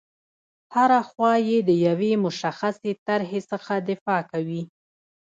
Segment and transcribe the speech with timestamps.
[0.75, 4.61] هره خوا یې د یوې مشخصې طرحې څخه دفاع کوي.